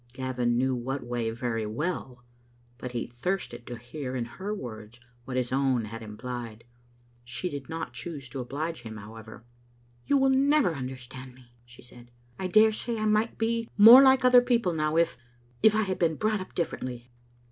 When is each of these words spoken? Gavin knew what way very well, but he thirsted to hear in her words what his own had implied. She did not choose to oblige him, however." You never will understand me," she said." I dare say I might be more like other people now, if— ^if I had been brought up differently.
Gavin 0.13 0.57
knew 0.57 0.73
what 0.73 1.03
way 1.03 1.29
very 1.29 1.67
well, 1.67 2.23
but 2.79 2.93
he 2.93 3.05
thirsted 3.05 3.67
to 3.67 3.77
hear 3.77 4.15
in 4.15 4.25
her 4.25 4.51
words 4.51 4.99
what 5.25 5.37
his 5.37 5.51
own 5.51 5.85
had 5.85 6.01
implied. 6.01 6.63
She 7.23 7.49
did 7.51 7.69
not 7.69 7.93
choose 7.93 8.27
to 8.29 8.39
oblige 8.39 8.81
him, 8.81 8.97
however." 8.97 9.45
You 10.07 10.17
never 10.27 10.71
will 10.71 10.77
understand 10.79 11.35
me," 11.35 11.53
she 11.65 11.83
said." 11.83 12.09
I 12.39 12.47
dare 12.47 12.73
say 12.73 12.97
I 12.97 13.05
might 13.05 13.37
be 13.37 13.69
more 13.77 14.01
like 14.01 14.25
other 14.25 14.41
people 14.41 14.73
now, 14.73 14.97
if— 14.97 15.19
^if 15.63 15.75
I 15.75 15.83
had 15.83 15.99
been 15.99 16.15
brought 16.15 16.39
up 16.41 16.55
differently. 16.55 17.11